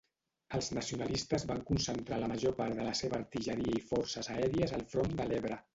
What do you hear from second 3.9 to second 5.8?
forces aèries al front de l'Ebre.